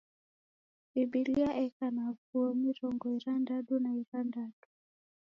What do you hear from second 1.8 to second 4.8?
na vuo mirongo irandadu na irandadu.